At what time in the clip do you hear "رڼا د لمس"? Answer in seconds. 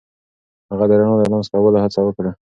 0.99-1.47